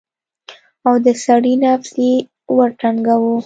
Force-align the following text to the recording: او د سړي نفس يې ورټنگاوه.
او 0.87 0.93
د 1.05 1.07
سړي 1.25 1.53
نفس 1.65 1.91
يې 2.03 2.13
ورټنگاوه. 2.57 3.33